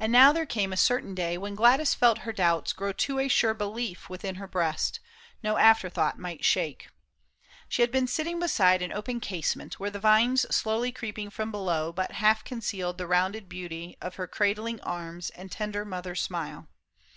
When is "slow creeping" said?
10.52-11.30